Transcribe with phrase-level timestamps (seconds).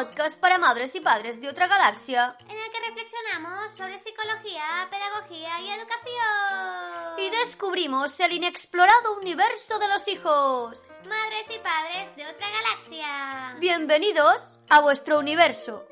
[0.00, 2.34] podcast para madres y padres de otra galaxia.
[2.48, 7.18] En el que reflexionamos sobre psicología, pedagogía y educación.
[7.18, 10.90] Y descubrimos el inexplorado universo de los hijos.
[11.06, 13.58] Madres y padres de otra galaxia.
[13.60, 15.84] Bienvenidos a vuestro universo.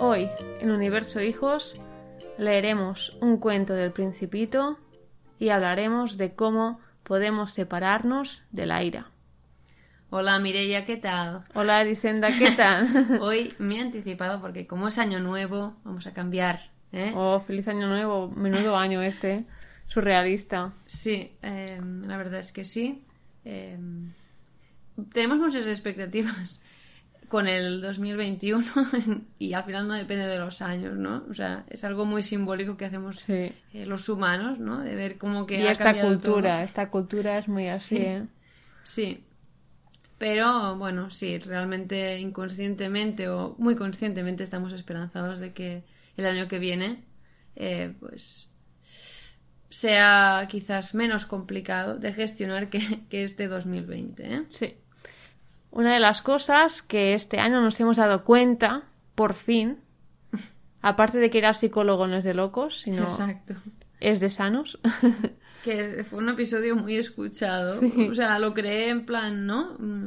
[0.00, 0.28] Hoy,
[0.58, 1.80] en Universo Hijos,
[2.36, 4.76] leeremos un cuento del Principito
[5.38, 9.12] y hablaremos de cómo podemos separarnos de la ira.
[10.10, 11.44] Hola Mireia, ¿qué tal?
[11.54, 13.18] Hola Dicenda, ¿qué tal?
[13.20, 16.58] Hoy me he anticipado porque como es año nuevo, vamos a cambiar.
[16.92, 17.12] ¿eh?
[17.14, 19.44] Oh, feliz año nuevo, menudo año este,
[19.86, 20.72] surrealista.
[20.86, 23.04] Sí, eh, la verdad es que sí.
[23.44, 23.78] Eh,
[25.12, 26.62] tenemos muchas expectativas
[27.28, 28.64] con el 2021
[29.38, 31.24] y al final no depende de los años, ¿no?
[31.30, 33.52] O sea, es algo muy simbólico que hacemos Sí.
[33.74, 34.80] eh, los humanos, ¿no?
[34.80, 36.64] De ver cómo que Y ha esta cultura, todo.
[36.64, 38.02] esta cultura es muy así, Sí.
[38.02, 38.22] ¿eh?
[38.84, 39.24] Sí.
[40.18, 45.84] Pero bueno, sí, realmente inconscientemente o muy conscientemente estamos esperanzados de que
[46.16, 47.04] el año que viene,
[47.54, 48.48] eh, pues
[49.70, 54.34] sea quizás menos complicado de gestionar que, que este 2020.
[54.34, 54.42] ¿eh?
[54.50, 54.74] Sí.
[55.70, 59.78] Una de las cosas que este año nos hemos dado cuenta, por fin,
[60.80, 63.54] aparte de que ir al psicólogo no es de locos, sino Exacto.
[64.00, 64.78] es de sanos.
[65.64, 67.80] Que fue un episodio muy escuchado.
[67.80, 68.08] Sí.
[68.10, 69.76] O sea, lo creé en plan, ¿no?
[69.78, 70.04] Mm,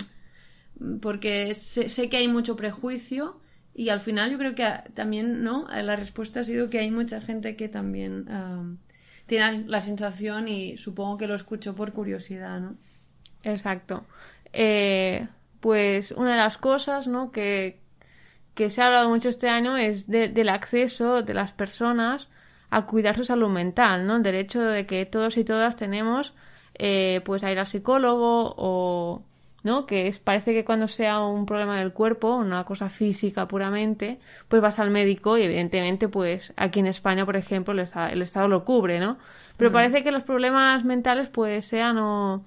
[1.02, 3.40] Porque sé, sé que hay mucho prejuicio
[3.76, 5.68] y al final yo creo que también, ¿no?
[5.70, 8.26] La respuesta ha sido que hay mucha gente que también
[9.28, 12.76] tiene la sensación y supongo que lo escuchó por curiosidad, ¿no?
[13.44, 14.06] Exacto.
[14.54, 15.28] Eh,
[15.60, 17.32] pues una de las cosas, ¿no?
[17.32, 17.80] que,
[18.56, 22.28] que se ha hablado mucho este año es de- del acceso de las personas
[22.72, 24.17] a cuidar su salud mental, ¿no?
[24.17, 26.33] El derecho de que todos y todas tenemos,
[26.75, 29.23] eh, pues, a ir al psicólogo o,
[29.64, 29.86] ¿no?
[29.86, 34.61] Que es, parece que cuando sea un problema del cuerpo, una cosa física puramente, pues
[34.61, 38.48] vas al médico y evidentemente, pues, aquí en España, por ejemplo, el, esta- el Estado
[38.48, 39.17] lo cubre, ¿no?
[39.58, 42.43] Pero parece que los problemas mentales, pues, sean o,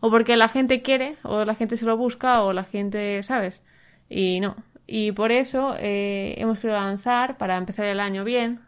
[0.00, 3.62] o porque la gente quiere, o la gente se lo busca, o la gente, ¿sabes?
[4.08, 4.56] Y no.
[4.86, 8.60] Y por eso eh, hemos querido lanzar, para empezar el año bien,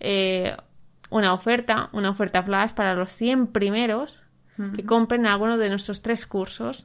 [0.00, 0.56] eh,
[1.10, 4.18] una oferta, una oferta flash para los 100 primeros
[4.74, 6.84] que compren alguno de nuestros tres cursos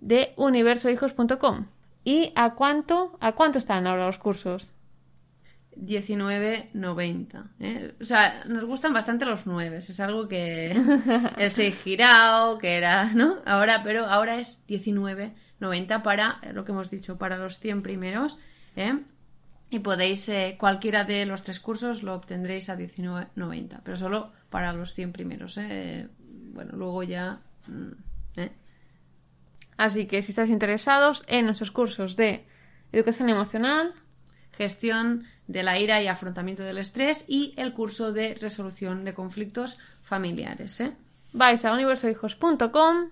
[0.00, 1.66] de universohijos.com.
[2.04, 4.70] ¿Y a cuánto, a cuánto están ahora los cursos?
[5.76, 7.50] 19.90.
[7.60, 7.94] ¿eh?
[8.00, 9.78] O sea, nos gustan bastante los 9.
[9.78, 10.72] Es algo que
[11.38, 13.36] el 6 girado, que era, ¿no?
[13.46, 18.38] Ahora, pero ahora es 19.90 para eh, lo que hemos dicho, para los 100 primeros.
[18.76, 18.98] ¿eh?
[19.70, 24.72] Y podéis, eh, cualquiera de los tres cursos lo obtendréis a 19.90, pero solo para
[24.72, 25.58] los 100 primeros.
[25.58, 26.08] ¿eh?
[26.20, 27.40] Bueno, luego ya.
[27.66, 28.52] mm, ¿eh?
[29.76, 32.46] Así que si estáis interesados en nuestros cursos de
[32.92, 33.94] educación emocional,
[34.52, 39.78] gestión de la ira y afrontamiento del estrés y el curso de resolución de conflictos
[40.02, 40.80] familiares.
[40.80, 40.96] ¿eh?
[41.32, 43.10] vais a universohijos.com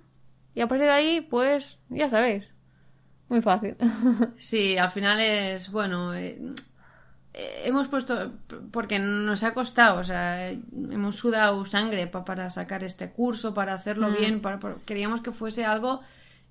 [0.55, 2.56] y a partir de ahí, pues, ya sabéis.
[3.29, 3.77] Muy fácil.
[4.39, 6.39] Sí, al final es, bueno, eh,
[7.35, 8.33] eh, hemos puesto,
[8.71, 10.61] porque nos ha costado, o sea, eh,
[10.91, 15.33] hemos sudado sangre pa- para sacar este curso, para hacerlo bien, para, para- queríamos que
[15.33, 16.01] fuese algo,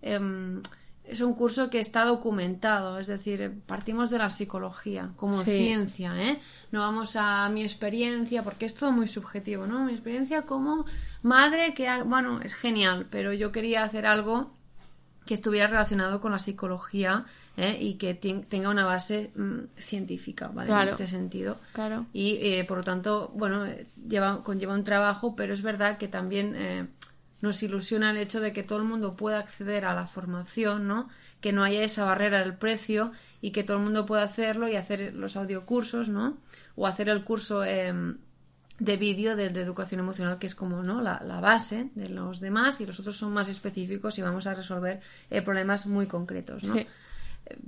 [0.02, 0.62] em,
[1.06, 5.52] es un curso que está documentado, es decir, eh, partimos de la psicología como Sí.
[5.58, 6.40] ciencia, ¿eh?
[6.72, 9.86] No vamos a mi experiencia, porque es todo muy subjetivo, ¿no?
[9.86, 10.86] Mi experiencia como
[11.22, 14.52] madre, que, bueno, es genial, pero yo quería hacer algo
[15.26, 17.26] que estuviera relacionado con la psicología
[17.58, 17.78] ¿eh?
[17.80, 20.68] y que tenga una base mm, científica, ¿vale?
[20.68, 20.84] Claro.
[20.84, 21.58] En este sentido.
[21.74, 22.06] claro.
[22.14, 26.08] Y eh, por lo tanto, bueno, eh, lleva, conlleva un trabajo, pero es verdad que
[26.08, 26.88] también eh,
[27.42, 31.10] nos ilusiona el hecho de que todo el mundo pueda acceder a la formación, ¿no?
[31.42, 34.76] Que no haya esa barrera del precio y que todo el mundo pueda hacerlo y
[34.76, 36.38] hacer los audiocursos, ¿no?
[36.76, 38.18] O hacer el curso em,
[38.80, 41.02] de vídeo del de educación emocional, que es como ¿no?
[41.02, 44.54] la, la base de los demás, y los otros son más específicos y vamos a
[44.54, 46.76] resolver eh, problemas muy concretos, ¿no?
[46.76, 46.86] Sí.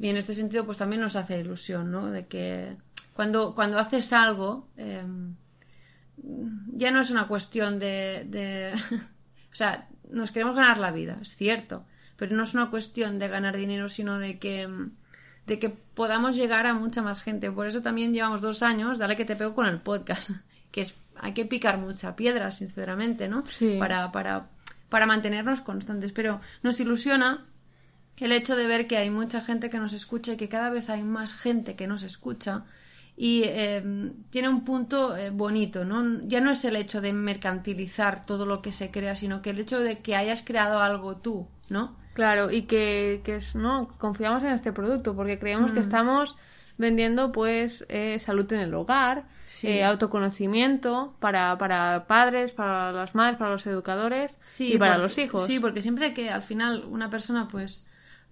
[0.01, 2.09] Y en este sentido, pues también nos hace ilusión, ¿no?
[2.11, 2.75] De que
[3.13, 5.03] cuando, cuando haces algo, eh,
[6.73, 8.73] ya no es una cuestión de, de-
[9.51, 11.85] o sea, nos queremos ganar la vida, es cierto,
[12.15, 14.67] pero no es una cuestión de ganar dinero, sino de que,
[15.45, 17.51] de que podamos llegar a mucha más gente.
[17.51, 20.31] Por eso también llevamos dos años, dale que te pego con el podcast,
[20.77, 23.43] que es, hay que picar mucha piedra, sinceramente, ¿no?
[23.47, 23.77] Sí.
[23.79, 24.49] Para, para,
[24.89, 27.47] para mantenernos constantes, pero nos ilusiona
[28.17, 30.91] el hecho de ver que hay mucha gente que nos escucha y que cada vez
[30.91, 32.65] hay más gente que nos escucha
[33.15, 36.21] y eh, tiene un punto eh, bonito, ¿no?
[36.27, 39.59] Ya no es el hecho de mercantilizar todo lo que se crea, sino que el
[39.59, 41.97] hecho de que hayas creado algo tú, ¿no?
[42.13, 46.35] Claro, y que, que es, no, confiamos en este producto porque creemos que estamos
[46.77, 49.67] vendiendo pues eh, salud en el hogar, Sí.
[49.69, 55.17] eh, autoconocimiento para, para padres, para las madres, para los educadores y para porque- los
[55.17, 55.45] hijos.
[55.45, 57.85] Sí, porque siempre que al final una persona pues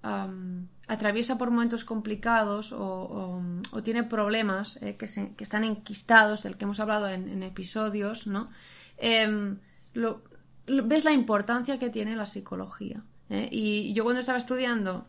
[0.03, 5.63] am, atraviesa por momentos complicados o, o- o tiene problemas eh, que, se- que están
[5.63, 8.49] enquistados, del que hemos hablado en, en episodios, ¿no?
[8.97, 9.57] Em,
[9.93, 10.21] lo-
[10.67, 13.01] lo- ves la importancia que tiene la psicología.
[13.29, 13.49] ¿eh?
[13.51, 15.07] Y yo cuando estaba estudiando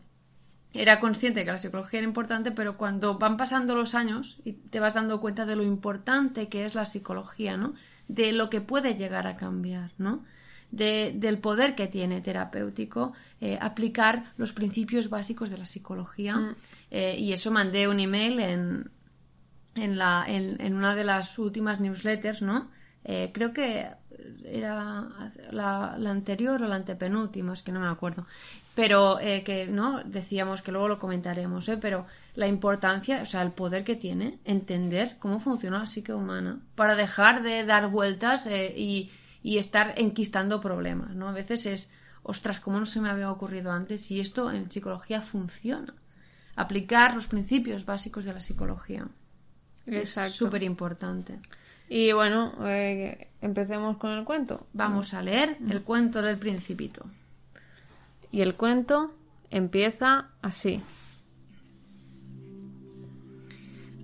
[0.73, 4.53] era consciente de que la psicología era importante, pero cuando van pasando los años y
[4.53, 7.73] te vas dando cuenta de lo importante que es la psicología, ¿no?
[8.07, 10.23] De lo que puede llegar a cambiar, ¿no?
[10.71, 16.35] De- del poder que tiene terapéutico eh, aplicar los principios básicos de la psicología.
[16.35, 16.55] Mm.
[16.91, 18.91] Eh, y eso mandé un email en,
[19.75, 22.69] en, la, en, en una de las últimas newsletters, ¿no?
[23.05, 23.87] Eh, creo que
[24.43, 28.25] era la, la anterior o la antepenúltima, es que no me acuerdo.
[28.75, 30.03] Pero eh, que, ¿no?
[30.03, 31.77] Decíamos que luego lo comentaremos, ¿eh?
[31.77, 36.59] Pero la importancia, o sea, el poder que tiene entender cómo funciona la psique humana
[36.75, 39.09] para dejar de dar vueltas eh, y,
[39.41, 41.27] y estar enquistando problemas, ¿no?
[41.27, 41.89] A veces es,
[42.21, 44.11] ostras, ¿cómo no se me había ocurrido antes?
[44.11, 45.95] Y esto en psicología funciona.
[46.55, 49.07] Aplicar los principios básicos de la psicología.
[49.87, 50.29] Exacto.
[50.29, 51.39] Es súper importante.
[51.89, 54.67] Y bueno, eh, empecemos con el cuento.
[54.73, 57.05] Vamos a leer el cuento del principito.
[58.31, 59.13] Y el cuento
[59.49, 60.81] empieza así.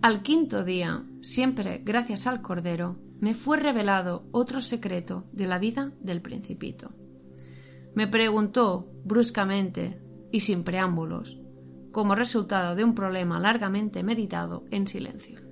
[0.02, 5.92] Al quinto día, siempre gracias al Cordero, me fue revelado otro secreto de la vida
[6.02, 6.92] del principito.
[7.96, 10.02] Me preguntó bruscamente
[10.32, 11.40] y sin preámbulos,
[11.92, 15.43] como resultado de un problema largamente meditado en silencio.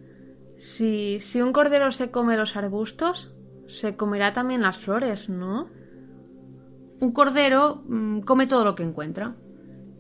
[0.62, 3.34] Si, si un cordero se come los arbustos,
[3.68, 5.70] se comerá también las flores, ¿no?
[7.00, 9.36] Un cordero mm, come todo lo que encuentra.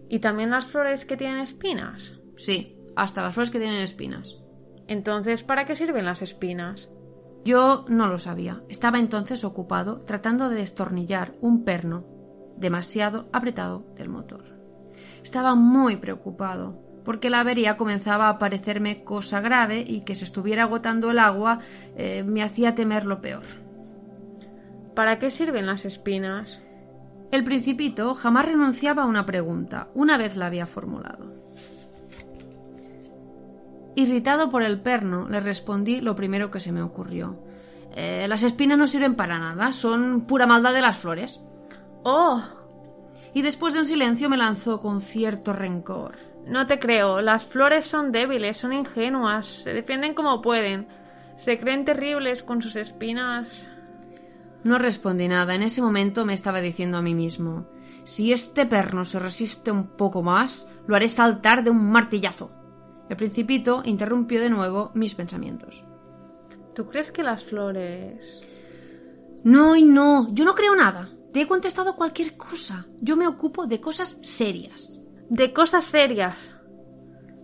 [0.07, 2.13] Y también las flores que tienen espinas.
[2.35, 4.37] Sí, hasta las flores que tienen espinas.
[4.87, 6.89] Entonces, ¿para qué sirven las espinas?
[7.43, 8.61] Yo no lo sabía.
[8.69, 12.05] Estaba entonces ocupado tratando de destornillar un perno
[12.57, 14.43] demasiado apretado del motor.
[15.23, 20.63] Estaba muy preocupado, porque la avería comenzaba a parecerme cosa grave y que se estuviera
[20.63, 21.59] agotando el agua
[21.95, 23.43] eh, me hacía temer lo peor.
[24.95, 26.61] ¿Para qué sirven las espinas?
[27.31, 31.31] El principito jamás renunciaba a una pregunta, una vez la había formulado.
[33.95, 37.37] Irritado por el perno, le respondí lo primero que se me ocurrió.
[37.93, 41.41] "Eh, las espinas no sirven para nada, son pura maldad de las flores.
[42.03, 42.41] ¡Oh!
[43.33, 46.30] Y después de un silencio me lanzó con cierto rencor.
[46.45, 47.21] No te creo.
[47.21, 50.87] Las flores son débiles, son ingenuas, se defienden como pueden.
[51.37, 53.67] Se creen terribles con sus espinas.
[54.63, 55.55] No respondí nada.
[55.55, 57.67] En ese momento me estaba diciendo a mí mismo
[58.03, 62.51] si este perno se resiste un poco más, lo haré saltar de un martillazo.
[63.09, 65.83] El principito interrumpió de nuevo mis pensamientos.
[66.73, 68.39] ¿Tú crees que las flores...
[69.43, 71.09] No y no, yo no creo nada.
[71.33, 72.85] Te he contestado cualquier cosa.
[72.99, 75.00] Yo me ocupo de cosas serias.
[75.31, 76.53] De cosas serias.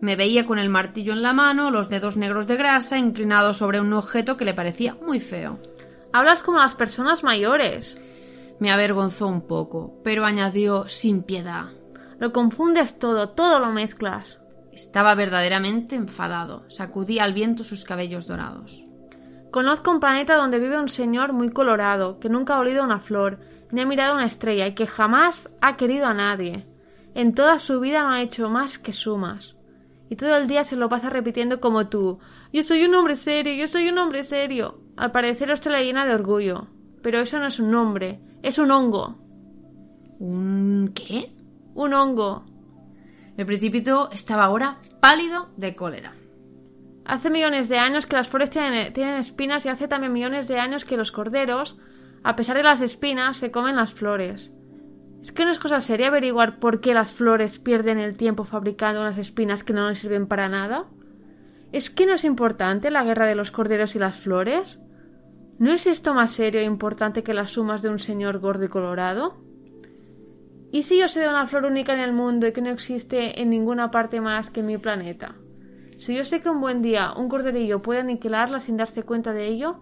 [0.01, 3.80] Me veía con el martillo en la mano, los dedos negros de grasa, inclinado sobre
[3.80, 5.57] un objeto que le parecía muy feo.
[6.12, 7.98] Hablas como las personas mayores.
[8.60, 11.68] Me avergonzó un poco, pero añadió sin piedad.
[12.19, 14.38] Lo confundes todo, todo lo mezclas.
[14.73, 16.66] Estaba verdaderamente enfadado.
[16.69, 18.83] Sacudía al viento sus cabellos dorados.
[19.50, 23.40] Conozco un planeta donde vive un señor muy colorado, que nunca ha olido una flor,
[23.71, 26.66] ni ha mirado una estrella y que jamás ha querido a nadie.
[27.18, 29.56] En toda su vida no ha hecho más que sumas.
[30.07, 32.19] Y todo el día se lo pasa repitiendo como tú.
[32.54, 34.81] Yo soy un hombre serio, yo soy un hombre serio.
[34.95, 36.68] Al parecer esto le llena de orgullo.
[37.02, 39.18] Pero eso no es un hombre, es un hongo.
[40.19, 41.31] ¿Un qué?
[41.74, 42.45] Un hongo.
[43.36, 46.14] El principito estaba ahora pálido de cólera.
[47.04, 50.59] Hace millones de años que las flores tienen, tienen espinas y hace también millones de
[50.59, 51.80] años que los corderos,
[52.24, 54.52] a pesar de las espinas, se comen las flores.
[55.21, 59.02] ¿Es que no es cosa seria averiguar por qué las flores pierden el tiempo fabricando
[59.02, 60.86] unas espinas que no les sirven para nada?
[61.71, 64.80] ¿Es que no es importante la guerra de los corderos y las flores?
[65.59, 68.69] ¿No es esto más serio e importante que las sumas de un señor gordo y
[68.69, 69.36] colorado?
[70.71, 73.42] ¿Y si yo sé de una flor única en el mundo y que no existe
[73.42, 75.36] en ninguna parte más que en mi planeta?
[75.97, 79.47] Si yo sé que un buen día un corderillo puede aniquilarla sin darse cuenta de
[79.47, 79.80] ello,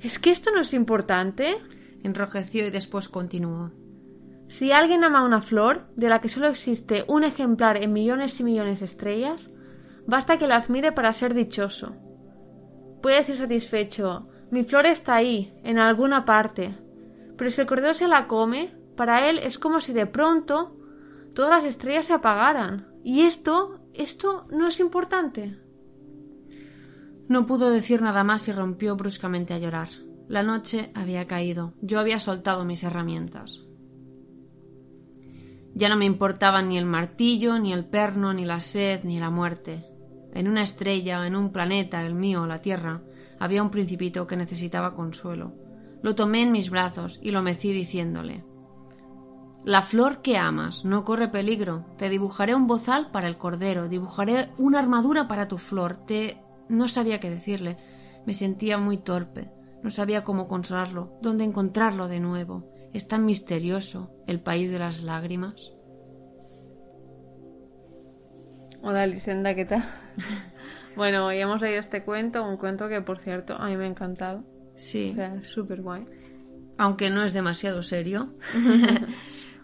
[0.00, 1.56] ¿es que esto no es importante?
[2.02, 3.70] Enrojeció y después continuó.
[4.48, 8.44] Si alguien ama una flor, de la que solo existe un ejemplar en millones y
[8.44, 9.50] millones de estrellas,
[10.06, 11.94] basta que las mire para ser dichoso.
[13.02, 16.76] puede decir satisfecho, mi flor está ahí, en alguna parte.
[17.36, 20.74] Pero si el cordero se la come, para él es como si de pronto
[21.34, 22.88] todas las estrellas se apagaran.
[23.04, 25.58] Y esto, esto no es importante.
[27.28, 29.90] No pudo decir nada más y rompió bruscamente a llorar.
[30.26, 31.74] La noche había caído.
[31.82, 33.67] Yo había soltado mis herramientas.
[35.74, 39.30] Ya no me importaban ni el martillo, ni el perno, ni la sed, ni la
[39.30, 39.84] muerte.
[40.34, 43.02] En una estrella, en un planeta, el mío, la Tierra,
[43.38, 45.52] había un principito que necesitaba consuelo.
[46.02, 48.44] Lo tomé en mis brazos y lo mecí diciéndole
[49.64, 51.84] La flor que amas no corre peligro.
[51.96, 56.04] Te dibujaré un bozal para el cordero, dibujaré una armadura para tu flor.
[56.06, 57.76] Te no sabía qué decirle.
[58.26, 59.50] Me sentía muy torpe.
[59.82, 62.64] No sabía cómo consolarlo, dónde encontrarlo de nuevo.
[62.92, 65.72] Es tan misterioso el país de las lágrimas.
[68.82, 69.84] Hola, Lisenda, ¿qué tal?
[70.96, 73.88] bueno, ya hemos leído este cuento, un cuento que, por cierto, a mí me ha
[73.88, 74.44] encantado.
[74.76, 75.10] Sí.
[75.10, 76.06] O sea, es súper guay.
[76.78, 78.34] Aunque no es demasiado serio.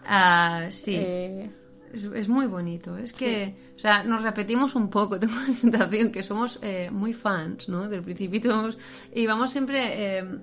[0.07, 0.95] Ah, sí.
[0.95, 1.49] Eh,
[1.91, 2.95] Es, es muy bonito.
[2.97, 5.19] Es que, o sea, nos repetimos un poco.
[5.19, 7.89] Tengo la sensación que somos eh, muy fans, ¿no?
[7.89, 8.69] Del Principito.
[9.11, 10.19] Y vamos siempre.
[10.19, 10.39] eh,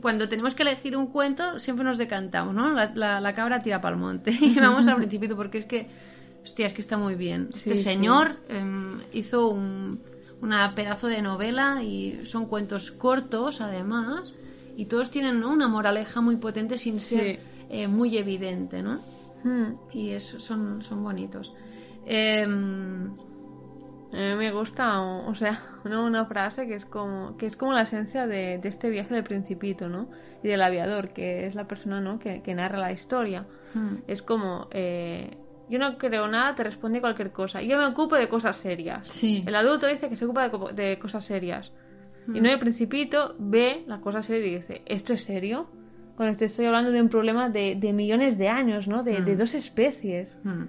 [0.00, 2.70] cuando tenemos que elegir un cuento, siempre nos decantamos, ¿no?
[2.72, 4.30] La, la- la cabra tira para el monte.
[4.40, 5.88] Y vamos al Principito porque es que.
[6.44, 7.48] Hostia, es que está muy bien.
[7.54, 7.82] Este Sí, sí.
[7.82, 10.00] señor em, hizo un,
[10.40, 14.32] una pedazo de novela y son cuentos cortos, además.
[14.76, 15.50] Y todos tienen ¿no?
[15.52, 17.42] una moraleja muy potente sin ser Sí.
[17.70, 19.00] eh, muy evidente, ¿no?
[19.44, 19.74] hmm.
[19.92, 21.52] y eso son, son bonitos.
[22.06, 23.10] Em,
[24.12, 27.72] A mí me gusta, o sea, una, una frase que es como que es como
[27.72, 30.08] la esencia de, de este viaje del principito, ¿no?
[30.42, 32.18] Y del aviador, que es la persona, ¿no?
[32.18, 33.44] Que, que narra la historia.
[33.74, 35.36] hmm, Es como, eh,
[35.68, 37.60] yo no creo nada, te responde cualquier cosa.
[37.60, 39.06] Yo me ocupo de cosas serias.
[39.12, 39.44] Sí.
[39.46, 41.70] El adulto dice que se ocupa de, de cosas serias.
[42.26, 42.42] Y Hmm.
[42.42, 45.68] no el principito ve la cosa seria y dice, ¿esto es serio?
[46.16, 49.02] Cuando te estoy hablando de un problema de, de millones de años, ¿no?
[49.02, 49.38] De, de Mm.
[49.38, 50.36] dos especies.
[50.44, 50.64] hmm.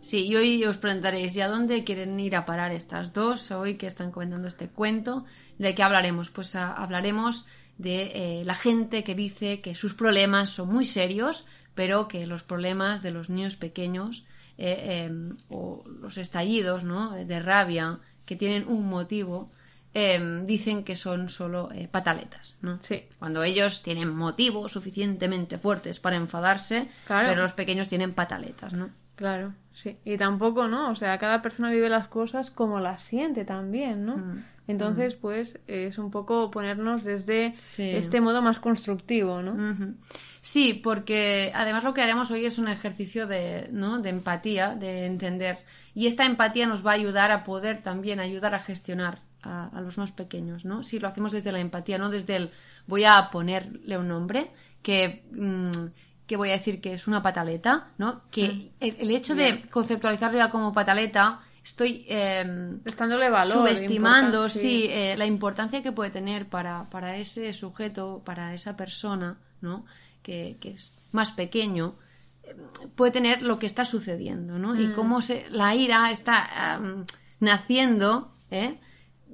[0.00, 3.76] Sí, y hoy os preguntaréis, ¿y a dónde quieren ir a parar estas dos hoy
[3.76, 5.24] que están comentando este cuento?
[5.58, 6.30] ¿De qué hablaremos?
[6.30, 11.44] Pues a- hablaremos de eh, la gente que dice que sus problemas son muy serios,
[11.74, 14.24] pero que los problemas de los niños pequeños
[14.58, 17.12] eh, em, o los estallidos ¿no?
[17.12, 19.50] de rabia que tienen un motivo
[19.94, 22.56] em, dicen que son solo eh, pataletas.
[22.60, 22.78] ¿no?
[22.82, 23.04] Sí.
[23.18, 27.28] Cuando ellos tienen motivos suficientemente fuertes para enfadarse, Claro.
[27.28, 28.90] pero los pequeños tienen pataletas, ¿no?
[29.20, 29.98] Claro, sí.
[30.02, 30.90] Y tampoco, ¿no?
[30.92, 34.16] O sea, cada persona vive las cosas como las siente también, ¿no?
[34.16, 37.90] Mm, Entonces, pues, es un poco ponernos desde Sí.
[37.90, 39.94] este modo más constructivo, ¿no?
[40.40, 43.98] Sí, porque además lo que haremos hoy es un ejercicio de, ¿no?
[44.00, 45.58] de empatía, de entender.
[45.94, 49.80] Y esta empatía nos va a ayudar a poder también ayudar a gestionar a, a
[49.82, 50.82] los más pequeños, ¿no?
[50.82, 52.50] Si lo hacemos desde la empatía, no desde el
[52.86, 54.50] voy a ponerle un nombre
[54.82, 55.88] que, mm,
[56.30, 58.20] que voy a decir que es una pataleta, ¿no?
[58.30, 59.68] Que el, el hecho de Bien.
[59.68, 63.52] conceptualizarla como pataleta, estoy em, Estándole valor.
[63.52, 69.38] subestimando sí, eh, la importancia que puede tener para, para ese sujeto, para esa persona,
[69.60, 69.84] ¿no?
[70.22, 71.96] Que, que es más pequeño,
[72.44, 72.54] eh,
[72.94, 74.80] puede tener lo que está sucediendo, ¿no?
[74.80, 74.92] Y Mm.
[74.94, 77.06] cómo se, la ira está am,
[77.40, 78.78] naciendo, ¿eh?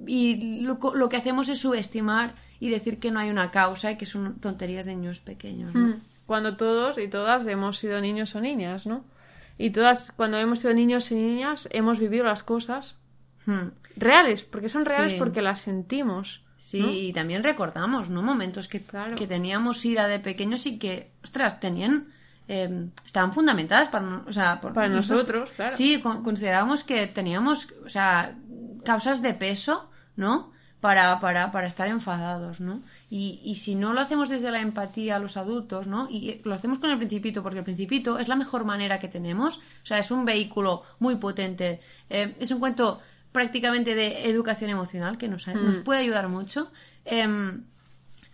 [0.06, 4.06] Y lo que hacemos es subestimar y decir que no hay una causa y que
[4.06, 5.88] son tonterías de niños pequeños, ¿no?
[5.88, 6.00] Mm.
[6.26, 9.04] Cuando todos y todas hemos sido niños o niñas, ¿no?
[9.58, 12.96] Y todas, cuando hemos sido niños y niñas, hemos vivido las cosas
[13.46, 13.68] Hmm.
[13.96, 15.18] reales, porque son reales Sí.
[15.18, 16.42] porque las sentimos.
[16.58, 16.88] Sí, ¿no?
[16.90, 18.22] y también recordamos, ¿no?
[18.22, 19.14] Momentos que, Claro.
[19.14, 22.08] que teníamos ira de pequeños y que, ostras, tenían,
[22.48, 25.70] eh, estaban fundamentadas para, o sea, por- Para nosotros, claro.
[25.70, 28.34] Sí, con- considerábamos que teníamos, o sea,
[28.84, 30.50] causas de peso, ¿no?
[30.86, 32.80] Para, para, para estar enfadados, ¿no?
[33.10, 36.06] Y, y si no lo hacemos desde la empatía a los adultos, ¿no?
[36.08, 39.56] Y lo hacemos con el principito, porque el principito es la mejor manera que tenemos,
[39.58, 43.00] o sea, es un vehículo muy potente, eh, es un cuento
[43.32, 46.70] prácticamente de educación emocional que nos, nos puede ayudar mucho.
[47.04, 47.64] em,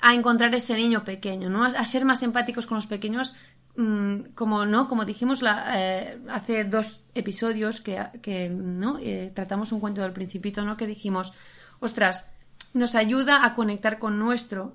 [0.05, 1.65] a encontrar ese niño pequeño, ¿no?
[1.65, 3.35] A, a ser más empáticos con los pequeños,
[3.77, 8.99] mm, como no, como dijimos la- eh, hace dos episodios que, que, ¿no?
[8.99, 10.77] Eh, tratamos un cuento del Principito, ¿no?
[10.77, 11.33] Que dijimos,
[11.81, 12.27] ostras,
[12.75, 14.75] nos ayuda a conectar con nuestro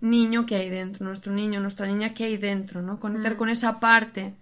[0.00, 3.00] niño que hay dentro, nuestro niño, nuestra niña que hay dentro, ¿no?
[3.00, 4.34] Conectar con esa parte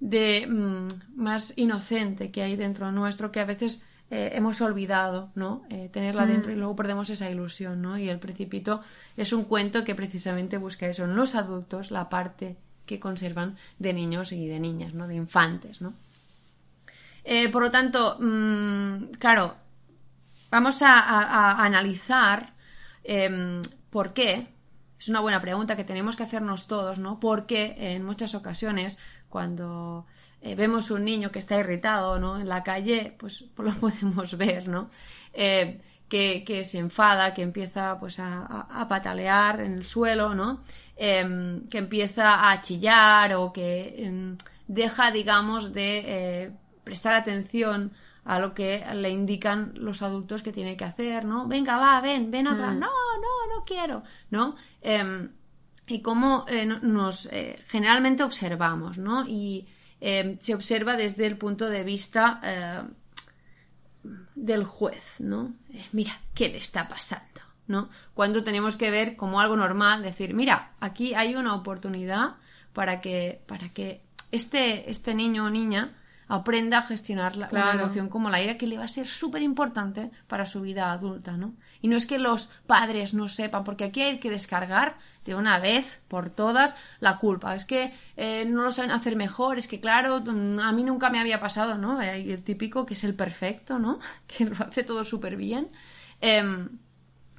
[0.00, 3.80] de mm, más inocente que hay dentro nuestro que a veces
[4.10, 5.64] eh, hemos olvidado, ¿no?
[5.70, 7.96] Eh, tenerla dentro y luego perdemos esa ilusión, ¿no?
[7.96, 8.82] Y el Principito
[9.16, 13.94] es un cuento que precisamente busca eso en los adultos, la parte que conservan de
[13.94, 15.08] niños y de niñas, ¿no?
[15.08, 15.94] De infantes, ¿no?
[17.24, 19.54] Eh, por lo tanto, mm, claro,
[20.52, 22.52] vamos a, analizar
[23.04, 24.48] Em, ¿Por qué?
[24.98, 27.18] Es una buena pregunta que tenemos que hacernos todos, ¿no?
[27.20, 30.06] Porque en muchas ocasiones, cuando
[30.40, 32.40] eh, vemos un niño que está irritado, ¿no?
[32.40, 34.90] En la calle, pues, pues lo podemos ver, ¿no?
[35.32, 40.62] Eh, que, se enfada, que empieza pues a, patalear en el suelo, ¿no?
[40.96, 44.36] Em, que empieza a chillar o que em,
[44.68, 46.02] deja, digamos, de
[46.44, 46.50] eh,
[46.84, 47.92] prestar atención
[48.24, 51.46] a lo que le indican los adultos que tiene que hacer, ¿no?
[51.46, 52.74] Venga, va, ven, ven atrás.
[52.74, 52.78] Mm.
[52.78, 54.56] No, no, no quiero, ¿no?
[54.80, 55.30] Em,
[55.86, 56.46] y cómo
[56.82, 57.28] nos
[57.68, 59.26] generalmente observamos, ¿no?
[59.26, 59.66] Y
[60.00, 62.40] se observa desde el punto de vista
[64.34, 65.54] del juez, ¿no?
[65.72, 67.40] Eh, mira, ¿qué le está pasando?
[67.66, 67.88] ¿No?
[68.14, 72.36] Cuando tenemos que ver como algo normal, decir, mira, aquí hay una oportunidad
[72.72, 74.02] para que, para que
[74.32, 75.96] este, este niño o niña
[76.28, 80.10] aprenda a gestionar la, emoción como la ira que le va a ser súper importante
[80.26, 81.54] para su vida adulta, ¿no?
[81.80, 85.58] Y no es que los padres no sepan, porque aquí hay que descargar de una
[85.58, 87.54] vez por todas la culpa.
[87.54, 91.20] Es que eh, no lo saben hacer mejor, es que claro, a mí nunca me
[91.20, 91.98] había pasado, ¿no?
[91.98, 93.98] Hay el típico que es el perfecto, ¿no?
[94.26, 95.70] Que lo hace todo súper bien.
[96.20, 96.78] Em,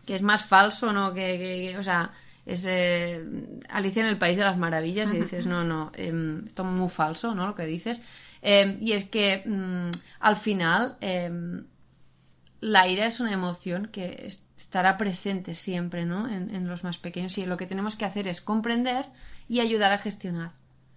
[0.06, 1.14] que es más falso, ¿no?
[1.14, 2.12] Que, o sea,
[2.46, 3.24] es eh,
[3.70, 6.90] Alicia en el País de las Maravillas y dices, no, no, eh, esto es muy
[6.90, 7.48] falso, ¿no?
[7.48, 8.02] Lo que dices.
[8.46, 11.66] Em, y es que mm, al final em,
[12.60, 16.28] la ira es una emoción que estará presente siempre ¿no?
[16.28, 19.06] En, los más pequeños y lo que tenemos que hacer es comprender
[19.48, 20.52] y ayudar a gestionar.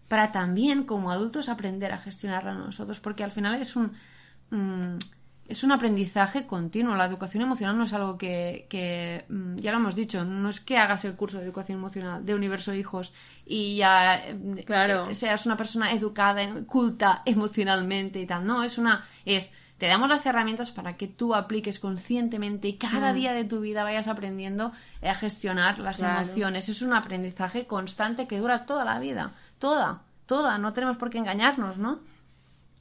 [0.08, 3.92] Para también como adultos aprender a gestionarla nosotros, porque al final es un...
[4.50, 4.98] Mm,
[5.48, 6.96] es un aprendizaje continuo.
[6.96, 10.78] La educación emocional no es algo que, mm, ya lo hemos dicho, no es que
[10.78, 13.12] hagas el curso de educación emocional de Universo Hijos
[13.44, 15.12] y ya eh, claro.
[15.14, 18.46] seas una persona educada, culta emocionalmente y tal.
[18.46, 23.12] No, es una, es, te damos las herramientas para que tú apliques conscientemente y cada
[23.12, 23.14] mm.
[23.14, 24.72] día de tu vida vayas aprendiendo
[25.02, 26.68] a gestionar las emociones.
[26.68, 31.18] Es un aprendizaje constante que dura toda la vida, toda, toda, no tenemos por qué
[31.18, 32.00] engañarnos, ¿no?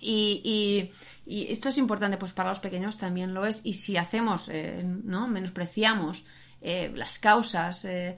[0.05, 0.91] Y,
[1.25, 3.61] esto es importante, pues para los pequeños también lo es.
[3.63, 5.27] Y si hacemos, eh, ¿no?
[5.27, 6.23] Menospreciamos
[6.61, 8.17] eh, las causas eh,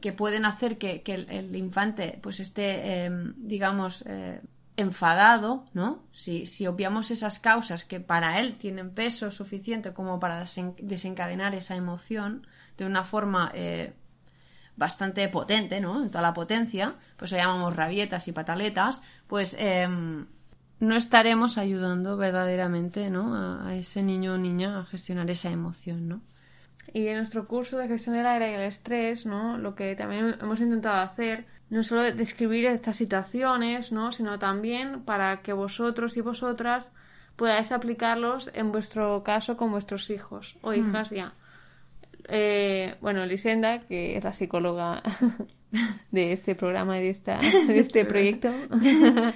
[0.00, 4.04] que pueden hacer que, el, infante pues esté, digamos,
[4.76, 6.04] enfadado, ¿no?
[6.12, 10.44] Si, si, obviamos esas causas que para él tienen peso suficiente como para
[10.78, 13.52] desencadenar esa emoción de una forma
[14.76, 16.02] bastante potente, ¿no?
[16.02, 20.26] En toda la potencia, pues lo llamamos rabietas y pataletas, pues em,
[20.80, 23.34] no estaremos ayudando verdaderamente ¿no?
[23.34, 26.20] a, ese niño o niña a gestionar esa emoción, ¿no?
[26.92, 29.58] Y en nuestro curso de gestión del aire y el estrés, ¿no?
[29.58, 34.12] Lo que también hemos intentado hacer no solo describir estas situaciones, ¿no?
[34.12, 36.88] Sino también para que vosotros y vosotras
[37.36, 40.74] podáis aplicarlos en vuestro caso con vuestros hijos o hmm.
[40.74, 41.34] hijas ya.
[42.28, 45.02] Eh, bueno, Lisenda, que es la psicóloga
[46.10, 48.50] de este programa y de, esta, de este proyecto,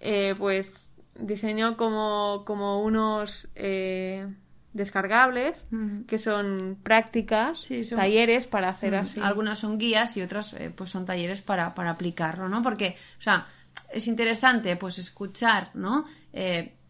[0.00, 0.72] Eh, pues
[1.18, 4.26] diseñó como, como unos eh,
[4.72, 5.66] descargables
[6.06, 7.60] que son prácticas,
[7.94, 9.20] talleres para hacer así.
[9.20, 12.62] Algunas son guías y otras eh, pues son talleres para, para aplicarlo, ¿no?
[12.62, 13.48] Porque, o sea,
[13.92, 16.04] es interesante pues escuchar, ¿no?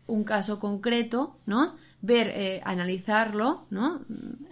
[0.09, 1.77] un caso concreto, ¿no?
[2.01, 4.01] Ver, eh, analizarlo, ¿no?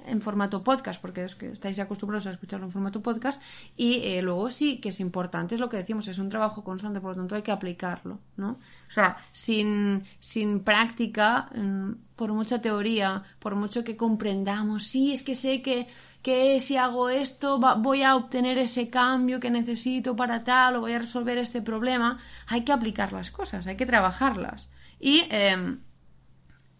[0.06, 3.40] En formato podcast, porque es que estáis acostumbrados a escucharlo en formato podcast,
[3.76, 7.00] y eh, luego sí que es importante, es lo que decimos, es un trabajo constante,
[7.00, 8.58] por lo tanto hay que aplicarlo, ¿no?
[8.88, 15.22] O sea, sin, sin práctica, mm, por mucha teoría, por mucho que comprendamos, sí, es
[15.22, 15.86] que sé que,
[16.22, 20.92] que si hago esto voy a obtener ese cambio que necesito para tal o voy
[20.92, 24.68] a resolver este problema, hay que aplicar las cosas, hay que trabajarlas.
[24.98, 25.80] Y em,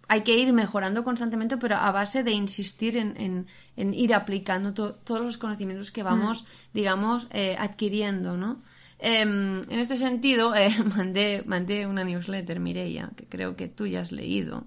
[0.08, 5.38] hay que ir mejorando constantemente, pero a base de insistir en, ir aplicando todos los
[5.38, 6.46] conocimientos que vamos, mm.
[6.74, 8.62] digamos, eh, adquiriendo, ¿no?
[8.98, 14.00] Em, en este sentido, eh, mandé, mandé una newsletter, Mireia, que creo que tú ya
[14.02, 14.64] has leído.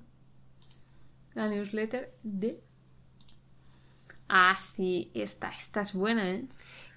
[1.35, 2.59] La newsletter de...
[4.27, 6.45] Ah, sí, esta, esta es buena, ¿eh?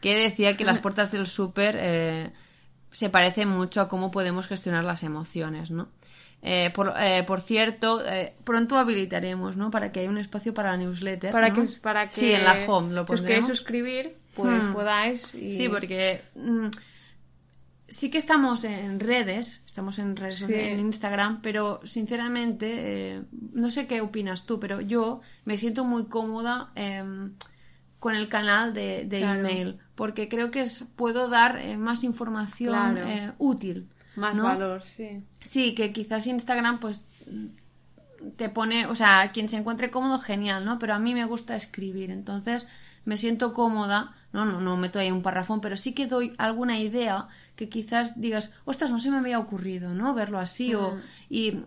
[0.02, 2.32] Que decía que las puertas del súper eh,
[2.90, 5.88] se parecen mucho a cómo podemos gestionar las emociones, ¿no?
[6.44, 9.70] Eh, por, eh, por, cierto, eh, pronto habilitaremos, ¿no?
[9.70, 11.30] Para que haya un espacio para la newsletter.
[11.30, 13.06] Para que, para que sí, en la home lo.
[13.06, 14.72] Si os suscribir, pues hmm.
[14.72, 15.22] podáis.
[15.22, 16.66] Sí, porque mm,
[17.86, 23.86] sí que estamos en redes, estamos en redes sociales, en Instagram, pero sinceramente, no sé
[23.86, 27.34] qué opinas tú, pero yo me siento muy cómoda em,
[28.00, 32.98] con el canal de, email, porque creo que es, puedo dar más información
[33.38, 33.91] útil.
[34.16, 35.22] Más valor, sí.
[35.40, 37.00] Sí, que quizás Instagram, pues
[38.36, 40.78] te pone, o sea, quien se encuentre cómodo, genial, ¿no?
[40.78, 42.66] Pero a mí me gusta escribir, entonces
[43.04, 46.78] me siento cómoda, no, no, no meto ahí un parrafón, pero sí que doy alguna
[46.78, 50.14] idea que quizás digas, ostras, no se me había ocurrido, ¿no?
[50.14, 50.98] Verlo así o...
[51.28, 51.60] Y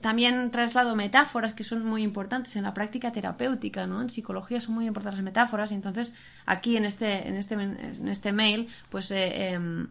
[0.00, 4.02] también traslado metáforas que son muy importantes en la práctica terapéutica, ¿no?
[4.02, 6.12] En psicología son muy importantes las metáforas y entonces
[6.44, 9.10] aquí en este, en este, en este mail, pues...
[9.10, 9.88] Eh, em,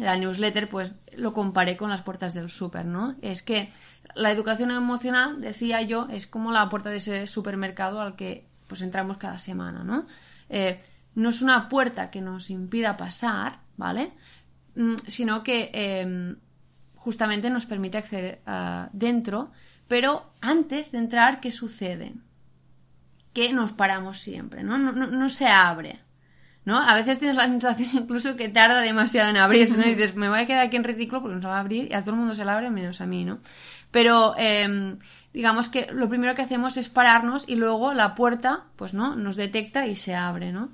[0.00, 3.16] la newsletter, pues lo comparé con las puertas del súper, ¿no?
[3.22, 3.72] Es que
[4.14, 8.82] la educación emocional, decía yo, es como la puerta de ese supermercado al que pues
[8.82, 10.06] entramos cada semana, ¿no?
[10.48, 10.80] Eh,
[11.14, 14.12] no es una puerta que nos impida pasar, ¿vale?
[14.74, 16.36] Mm, sino que em,
[16.94, 18.40] justamente nos permite acceder
[18.92, 19.50] dentro,
[19.88, 22.14] pero antes de entrar, ¿qué sucede?
[23.32, 24.78] Que nos paramos siempre, ¿no?
[24.78, 26.00] No, no, no se abre,
[26.64, 26.78] ¿no?
[26.78, 29.86] A veces tienes la sensación incluso que tarda demasiado en abrirse, ¿no?
[29.86, 31.88] Y dices, me voy a quedar aquí en ridículo porque no se va a abrir
[31.90, 33.40] y a todo el mundo se la abre menos a mí, ¿no?
[33.90, 34.98] Pero em,
[35.32, 39.16] digamos que lo primero que hacemos es pararnos y luego la puerta, pues, ¿no?
[39.16, 40.70] Nos detecta y se abre, ¿no?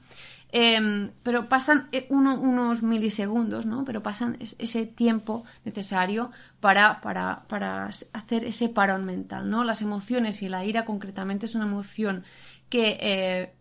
[0.52, 3.84] Em, pero pasan eh, unos milisegundos, ¿no?
[3.84, 9.64] Pero pasan ese tiempo necesario para, para, para hacer ese parón mental, ¿no?
[9.64, 12.24] Las emociones y la ira concretamente es una emoción
[12.68, 13.52] que eh,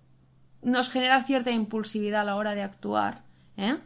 [0.61, 3.21] nos genera cierta impulsividad a la hora de actuar,
[3.57, 3.77] ¿eh?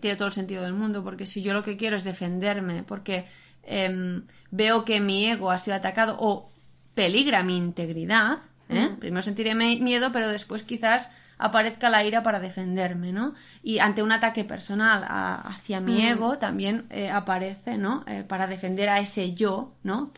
[0.00, 3.26] Tiene todo el sentido del mundo, porque si yo lo que quiero es defenderme, porque
[3.62, 6.50] em, veo que mi ego ha sido atacado o
[6.94, 8.90] peligra mi integridad, ¿eh?
[8.98, 13.34] primero sentiré miedo, pero después quizás aparezca la ira para defenderme, ¿no?
[13.62, 15.04] Y ante un ataque personal
[15.44, 18.04] hacia mi ego también eh, aparece, ¿no?
[18.28, 20.12] Para defender a ese yo, ¿no?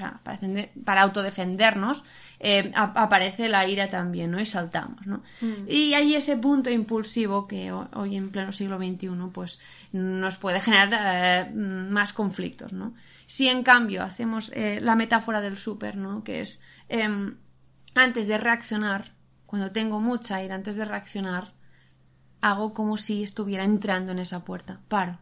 [0.00, 0.38] Sea, para,
[0.84, 2.04] para autodefendernos,
[2.38, 4.40] eh, aparece la ira también, ¿no?
[4.40, 5.22] Y saltamos, ¿no?
[5.40, 5.68] Mm.
[5.68, 9.58] Y hay ese punto impulsivo que hoy en pleno siglo XXI, pues,
[9.92, 12.94] nos puede generar más conflictos, ¿no?
[13.26, 16.24] Si en cambio hacemos la metáfora del súper, ¿no?
[16.24, 17.36] Que es em,
[17.94, 19.12] antes de reaccionar,
[19.46, 21.52] cuando tengo mucha ira, antes de reaccionar,
[22.40, 24.80] hago como si estuviera entrando en esa puerta.
[24.88, 25.18] Paro.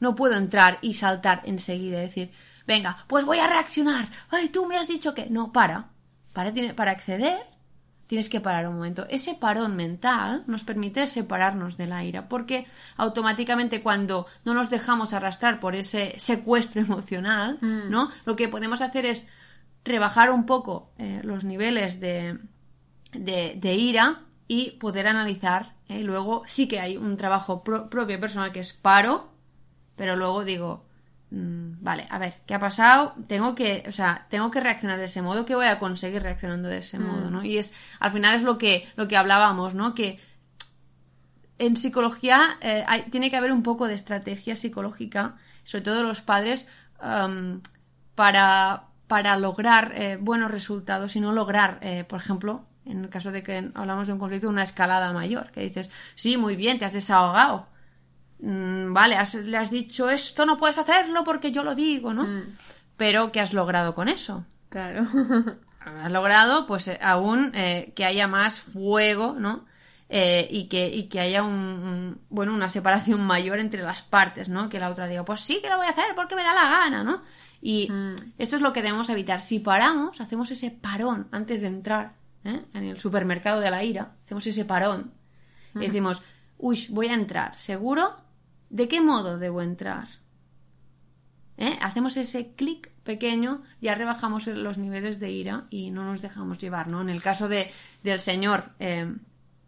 [0.00, 2.30] No puedo entrar y saltar enseguida y decir,
[2.66, 4.08] venga, pues voy a reaccionar.
[4.30, 5.26] Ay, tú me has dicho que.
[5.30, 5.86] No, para.
[6.32, 7.38] Para, para acceder,
[8.06, 9.06] tienes que parar un momento.
[9.08, 15.12] Ese parón mental nos permite separarnos de la ira, porque automáticamente cuando no nos dejamos
[15.12, 17.90] arrastrar por ese secuestro emocional, Mm.
[17.90, 18.10] ¿no?
[18.24, 19.26] Lo que podemos hacer es
[19.84, 22.38] rebajar un poco eh, los niveles de,
[23.12, 25.74] de, de ira y poder analizar.
[25.88, 26.00] ¿eh?
[26.00, 29.30] Luego sí que hay un trabajo pro- propio personal que es paro,
[29.96, 30.84] pero luego digo,
[31.36, 33.14] vale, a ver, ¿qué ha pasado?
[33.26, 36.68] Tengo que, o sea, tengo que reaccionar de ese modo, ¿qué voy a conseguir reaccionando
[36.68, 37.44] de ese modo, ¿no?
[37.44, 39.94] Y es, al final es lo que, lo que hablábamos, ¿no?
[39.94, 40.20] Que
[41.58, 46.20] en psicología eh, hay- tiene que haber un poco de estrategia psicológica, sobre todo los
[46.20, 46.66] padres,
[48.14, 53.32] para, para lograr eh, buenos resultados y no lograr, eh, por ejemplo, en el caso
[53.32, 56.84] de que hablamos de un conflicto, una escalada mayor, que dices, sí, muy bien, te
[56.84, 57.66] has desahogado.
[58.40, 62.24] Mm, vale, has- le has dicho esto, no puedes hacerlo porque yo lo digo, ¿no?
[62.24, 62.56] Mm.
[62.96, 64.44] Pero, ¿qué has logrado con eso?
[64.68, 65.06] Claro.
[65.80, 69.66] has logrado pues eh, aún eh, que haya más fuego no
[70.08, 74.48] Eh, y que y que haya un, un- bueno una separación mayor entre las partes
[74.50, 76.54] no que la otra diga pues sí que lo voy a hacer porque me da
[76.54, 77.22] la gana no
[77.62, 78.14] y Mm.
[78.38, 82.12] esto es lo que debemos evitar si paramos hacemos ese parón antes de entrar
[82.44, 82.62] ¿eh?
[82.74, 85.12] en el supermercado de la ira hacemos ese parón
[85.74, 86.20] y decimos
[86.58, 88.16] uy voy a entrar seguro
[88.70, 90.08] de qué modo debo entrar
[91.56, 91.76] ¿eh?
[91.80, 96.88] hacemos ese clic pequeño, ya rebajamos los niveles de ira y no nos dejamos llevar,
[96.88, 97.02] ¿no?
[97.02, 97.70] En el caso de,
[98.02, 99.12] del señor, eh,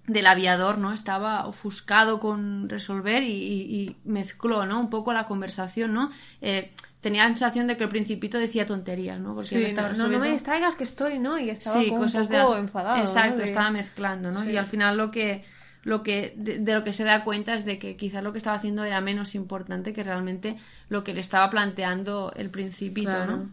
[0.07, 0.93] del aviador, ¿no?
[0.93, 4.81] Estaba ofuscado con resolver y, y- y mezcló, ¿no?
[4.81, 6.11] Un poco la conversación, ¿no?
[6.41, 9.35] Eh, tenía la sensación de que el principito decía tonterías, ¿no?
[9.35, 11.39] Porque Sí, él estaba no, no, no me distraigas que estoy, ¿no?
[11.39, 12.97] Y estaba sí, como cosas un poco de enfadado.
[12.97, 13.03] ¿no?
[13.03, 14.51] exacto estaba mezclando no Sí.
[14.53, 15.45] y al final lo que
[15.87, 18.39] lo que de, de lo que se da cuenta es de que quizás lo que
[18.39, 20.57] estaba haciendo era menos importante que realmente
[20.89, 23.37] lo que le estaba planteando el principito Claro.
[23.37, 23.51] no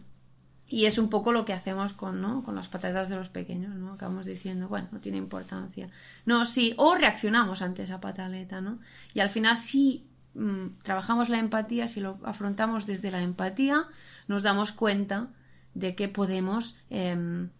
[0.66, 3.76] y es un poco lo que hacemos con no con las patatas de los pequeños
[3.76, 5.90] no acabamos diciendo bueno no tiene importancia
[6.26, 8.80] no sí o reaccionamos ante esa pataleta no
[9.14, 13.84] y al final sí mm, trabajamos la empatía si lo afrontamos desde la empatía
[14.26, 15.28] nos damos cuenta
[15.74, 17.50] de que podemos em,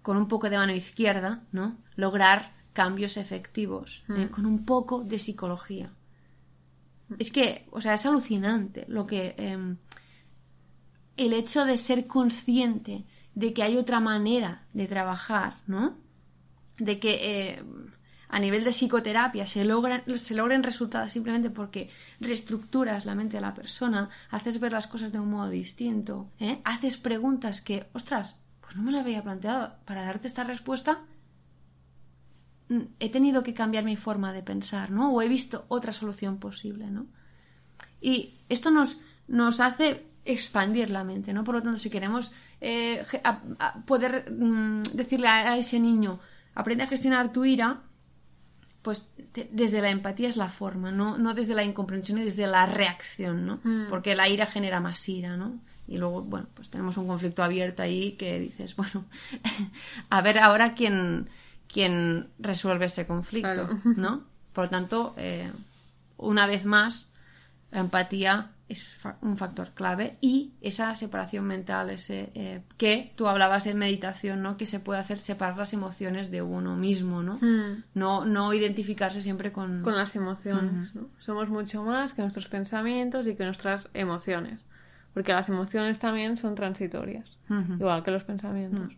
[0.00, 1.78] con un poco de mano izquierda, ¿no?
[1.96, 4.26] Lograr cambios efectivos, ¿eh?
[4.26, 4.28] Mm.
[4.28, 5.90] con un poco de psicología.
[7.18, 9.76] Es que, o sea, es alucinante lo que em,
[11.16, 15.96] el hecho de ser consciente de que hay otra manera de trabajar, ¿no?
[16.78, 17.62] De que eh,
[18.28, 23.42] a nivel de psicoterapia se logran, se logren resultados simplemente porque reestructuras la mente de
[23.42, 26.60] la persona, haces ver las cosas de un modo distinto, ¿eh?
[26.64, 31.02] haces preguntas que, ostras, pues no me la había planteado para darte esta respuesta.
[32.98, 35.12] He tenido que cambiar mi forma de pensar, ¿no?
[35.12, 37.06] O he visto otra solución posible, ¿no?
[38.00, 38.98] Y esto nos,
[39.28, 41.44] nos hace expandir la mente, ¿no?
[41.44, 43.04] Por lo tanto, si queremos eh,
[43.86, 46.20] poder mm, decirle a, ese niño,
[46.54, 47.82] aprende a gestionar tu ira,
[48.80, 49.02] pues
[49.50, 51.16] desde la empatía es la forma, ¿no?
[51.16, 53.60] no desde la incomprensión y desde la reacción, ¿no?
[53.64, 53.88] Mm.
[53.88, 55.58] Porque la ira genera más ira, ¿no?
[55.86, 59.04] Y luego, bueno, pues tenemos un conflicto abierto ahí que dices, bueno,
[60.10, 61.28] a ver ahora quién,
[61.74, 64.22] quién resuelve ese conflicto, ¿no?
[64.52, 65.50] Por lo tanto, eh,
[66.16, 67.08] una vez más,
[67.72, 73.66] la empatía es un factor clave y esa separación mental, ese eh, que tú hablabas
[73.66, 74.56] en meditación, ¿no?
[74.56, 77.38] Que se puede hacer separar las emociones de uno mismo, ¿no?
[77.42, 77.82] Hmm.
[77.92, 79.82] No, no identificarse siempre con...
[79.82, 81.08] Con las emociones, ¿no?
[81.18, 84.60] Somos mucho más que nuestros pensamientos y que nuestras emociones.
[85.12, 87.28] Porque las emociones también son transitorias,
[87.78, 88.96] igual que los pensamientos.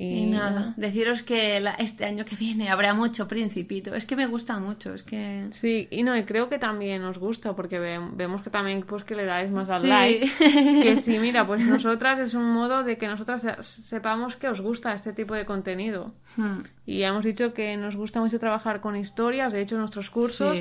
[0.00, 3.96] Y, nada, deciros que este año que viene habrá mucho principito.
[3.96, 5.48] Es que me gusta mucho, es que...
[5.50, 9.16] Sí, y no, y creo que también os gusta porque vemos que también pues que
[9.16, 10.30] le dais más al like.
[10.38, 14.94] Que sí, mira, pues nosotras es un modo de que nosotras sepamos que os gusta
[14.94, 16.14] este tipo de contenido.
[16.36, 16.60] Hmm.
[16.86, 20.56] Y hemos dicho que nos gusta mucho trabajar con historias, de hecho en nuestros cursos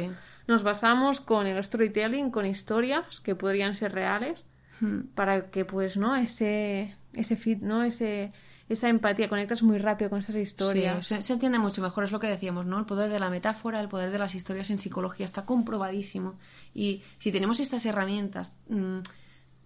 [0.47, 4.43] nos basamos con el storytelling, con historias que podrían ser reales,
[4.79, 5.01] hmm.
[5.13, 6.15] para que pues, ¿no?
[6.15, 7.83] Ese, ese fit, ¿no?
[7.83, 8.31] Ese
[8.69, 11.07] esa empatía, conectas muy rápido con esas historias.
[11.07, 12.77] Sí, se, entiende mucho mejor, es lo que decíamos, ¿no?
[12.77, 16.37] El poder de la metáfora, el poder de las historias en psicología está comprobadísimo.
[16.73, 18.99] Y si tenemos estas herramientas mm,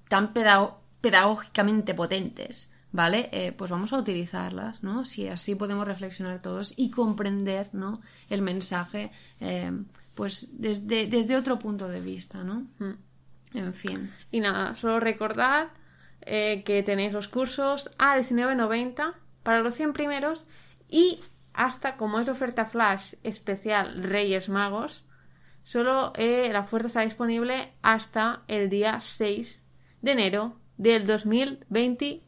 [0.08, 3.30] tan pedagógicamente potentes, ¿vale?
[3.32, 5.04] Eh, pues vamos a utilizarlas, ¿no?
[5.04, 8.02] Si así podemos reflexionar todos y comprender, ¿no?
[8.30, 9.72] El mensaje, eh,
[10.14, 12.68] pues desde, desde otro punto de vista, ¿no?
[12.78, 12.98] Mm.
[13.54, 14.12] En fin.
[14.32, 15.70] Y nada, solo recordad
[16.26, 20.46] eh, que tenéis los cursos a 19.90 para los 100 primeros
[20.90, 21.20] y
[21.54, 25.04] hasta como es oferta flash especial Reyes Magos,
[25.64, 29.62] solo eh, la oferta está disponible hasta el día 6
[30.02, 32.22] de enero del 2021.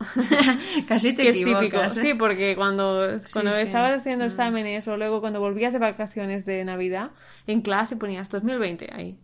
[0.88, 1.96] Casi te equivocas.
[1.96, 2.00] ¿eh?
[2.00, 4.28] Sí, porque cuando, cuando estabas haciendo mm.
[4.28, 7.10] exámenes o luego cuando volvías de vacaciones de Navidad,
[7.46, 9.18] en clase ponías 2020 ahí.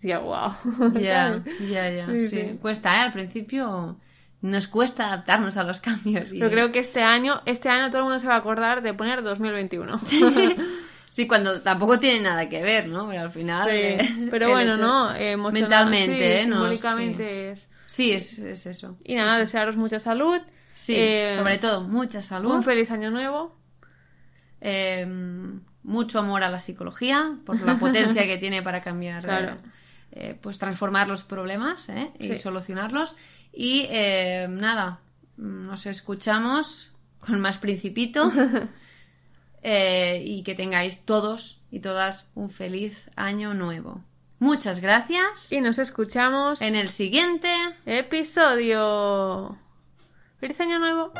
[0.00, 0.54] Decía, wow.
[1.00, 2.06] Ya, ya, ya.
[2.20, 3.00] Sí, Cuesta, ¿eh?
[3.00, 3.96] Al principio
[4.40, 6.32] nos cuesta adaptarnos a los cambios.
[6.32, 8.94] Yo creo que este año, este año todo el mundo se va a acordar de
[8.94, 10.00] poner 2021.
[11.10, 13.08] Sí, cuando tampoco tiene nada que ver, ¿no?
[13.08, 13.68] Pero al final.
[13.72, 15.10] Eh, pero bueno, ¿no?
[15.50, 16.44] Mentalmente, ¿eh?
[16.44, 17.68] simbólicamente es.
[17.88, 18.96] Sí, es, es, eso.
[19.02, 20.38] Y nada, desearos mucha salud.
[20.74, 22.52] Sí, eh, sobre todo mucha salud.
[22.52, 23.58] Un feliz año nuevo.
[25.82, 29.24] mucho amor a la psicología, por la potencia que tiene para cambiar.
[29.24, 29.56] Claro
[30.12, 32.10] eh, pues transformar los problemas ¿eh?
[32.18, 33.14] y solucionarlos.
[33.52, 35.00] Y eh, nada,
[35.36, 38.30] nos escuchamos con más principito
[39.62, 44.02] y que tengáis todos y todas un feliz año nuevo.
[44.38, 45.52] Muchas gracias.
[45.52, 47.52] Y nos escuchamos en el siguiente
[47.84, 49.58] episodio.
[50.38, 51.12] ¡Feliz año nuevo!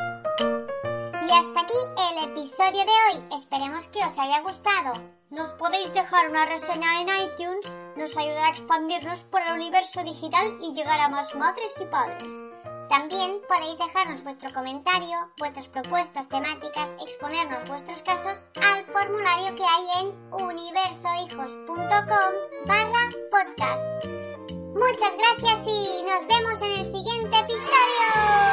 [1.31, 1.79] Y hasta aquí
[2.11, 3.39] el episodio de hoy.
[3.39, 4.95] Esperemos que os haya gustado.
[5.31, 7.65] Nos podéis dejar una reseña en iTunes,
[7.95, 12.33] nos ayudará a expandirnos por el universo digital y llegar a más madres y padres.
[12.89, 19.87] También podéis dejarnos vuestro comentario, vuestras propuestas temáticas, exponernos vuestros casos al formulario que hay
[20.01, 22.33] en universohijos.com
[22.67, 23.85] barra podcast.
[24.75, 28.50] Muchas gracias y nos vemos en el siguiente episodio.